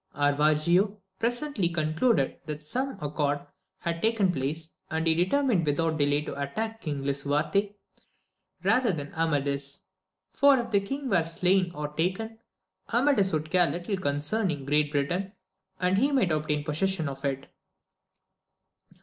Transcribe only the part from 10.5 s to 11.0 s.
if the